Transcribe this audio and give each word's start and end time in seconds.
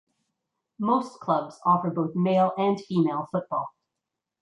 Most 0.79 1.19
clubs 1.19 1.59
offer 1.63 1.91
both 1.91 2.15
male 2.15 2.53
and 2.57 2.81
female 2.81 3.27
football. 3.31 3.71